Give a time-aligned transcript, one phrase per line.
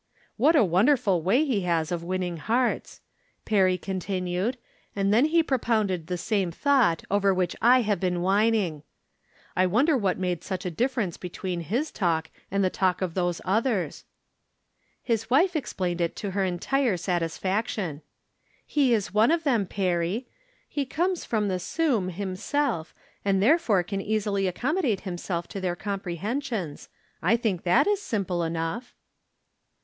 [0.37, 3.01] "What a wonderful way he has of winning hearts,"
[3.45, 4.57] Perry continued,
[4.95, 8.83] and then he propounded the same thought over which I have been whin ing:"
[9.55, 13.13] I wonder what made such a difference be tween his talk and the talk 'of
[13.13, 14.03] those others?"
[15.11, 18.01] His wife explained it to her entire satisfac tion:"
[18.65, 19.67] He is one of them.
[19.67, 20.27] Perry;
[20.67, 25.75] he comes from the scum himself, and therefore can easily accommo date himself to their
[25.75, 26.89] comprehensions.
[27.21, 28.95] I think that is simple enough."